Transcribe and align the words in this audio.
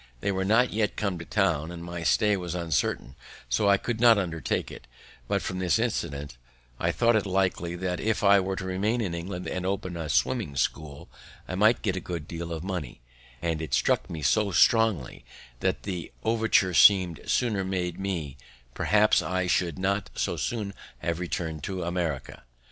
They 0.21 0.31
were 0.31 0.43
not 0.43 0.73
yet 0.73 0.95
come 0.95 1.19
to 1.19 1.25
town, 1.25 1.69
and 1.69 1.83
my 1.83 2.01
stay 2.01 2.35
was 2.35 2.55
uncertain, 2.55 3.13
so 3.47 3.69
I 3.69 3.77
could 3.77 3.99
not 4.01 4.17
undertake 4.17 4.71
it; 4.71 4.87
but, 5.27 5.43
from 5.43 5.59
this 5.59 5.77
incident, 5.77 6.37
I 6.79 6.91
thought 6.91 7.15
it 7.15 7.27
likely 7.27 7.75
that, 7.75 7.99
if 7.99 8.23
I 8.23 8.39
were 8.39 8.55
to 8.55 8.65
remain 8.65 8.99
in 8.99 9.13
England 9.13 9.45
and 9.47 9.63
open 9.63 9.95
a 9.95 10.09
swimming 10.09 10.55
school, 10.55 11.07
I 11.47 11.53
might 11.53 11.83
get 11.83 11.95
a 11.95 11.99
good 11.99 12.27
deal 12.27 12.51
of 12.51 12.63
money; 12.63 12.99
and 13.43 13.61
it 13.61 13.75
struck 13.75 14.09
me 14.09 14.23
so 14.23 14.49
strongly, 14.49 15.23
that, 15.59 15.75
had 15.75 15.83
the 15.83 16.11
overture 16.23 16.73
been 16.89 17.19
sooner 17.27 17.63
made 17.63 17.99
me, 17.99 18.37
probably 18.73 19.21
I 19.27 19.45
should 19.45 19.77
not 19.77 20.09
so 20.15 20.35
soon 20.35 20.73
have 20.97 21.19
returned 21.19 21.61
to 21.65 21.83
America. 21.83 22.41